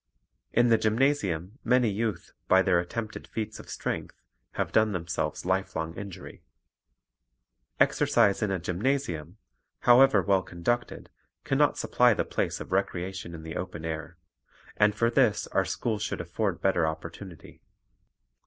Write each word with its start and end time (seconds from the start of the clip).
In 0.51 0.69
the 0.69 0.79
gymnasium 0.79 1.59
many 1.63 1.87
youth, 1.87 2.31
by 2.47 2.63
their 2.63 2.79
attempted 2.79 3.27
feats 3.27 3.59
of 3.59 3.69
strength, 3.69 4.19
have 4.53 4.71
done 4.71 4.93
themselves 4.93 5.45
lifelong 5.45 5.93
injury. 5.93 6.41
Exercise 7.79 8.41
in 8.41 8.49
a 8.49 8.57
gymnasium, 8.57 9.37
however 9.81 10.23
well 10.23 10.41
conducted, 10.41 11.11
can 11.43 11.59
not 11.59 11.77
supply 11.77 12.15
the 12.15 12.25
place 12.25 12.59
of 12.59 12.71
recreation 12.71 13.35
in 13.35 13.43
the 13.43 13.55
open 13.55 13.85
air, 13.85 14.17
and 14.75 14.95
for 14.95 15.11
this 15.11 15.45
our 15.49 15.65
schools 15.65 16.01
should 16.01 16.19
afford 16.19 16.61
better 16.61 16.85
opportu 16.85 17.31
nity. 17.31 17.59